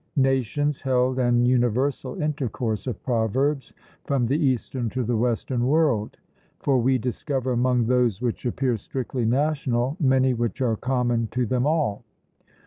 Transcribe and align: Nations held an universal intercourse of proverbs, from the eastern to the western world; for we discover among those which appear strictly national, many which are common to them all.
Nations 0.17 0.81
held 0.81 1.19
an 1.19 1.45
universal 1.45 2.19
intercourse 2.19 2.87
of 2.87 3.03
proverbs, 3.03 3.71
from 4.03 4.25
the 4.25 4.35
eastern 4.43 4.89
to 4.89 5.03
the 5.03 5.15
western 5.15 5.67
world; 5.67 6.17
for 6.57 6.79
we 6.79 6.97
discover 6.97 7.51
among 7.51 7.85
those 7.85 8.19
which 8.19 8.43
appear 8.43 8.77
strictly 8.77 9.25
national, 9.25 9.97
many 9.99 10.33
which 10.33 10.59
are 10.59 10.75
common 10.75 11.27
to 11.33 11.45
them 11.45 11.67
all. 11.67 12.03